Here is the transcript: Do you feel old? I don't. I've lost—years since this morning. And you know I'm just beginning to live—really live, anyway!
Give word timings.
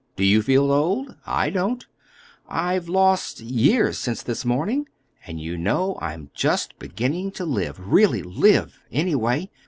Do 0.15 0.23
you 0.23 0.41
feel 0.41 0.71
old? 0.71 1.15
I 1.27 1.51
don't. 1.51 1.85
I've 2.49 2.89
lost—years 2.89 3.99
since 3.99 4.23
this 4.23 4.43
morning. 4.43 4.89
And 5.27 5.39
you 5.39 5.59
know 5.59 5.99
I'm 6.01 6.31
just 6.33 6.79
beginning 6.79 7.29
to 7.33 7.45
live—really 7.45 8.23
live, 8.23 8.79
anyway! 8.91 9.51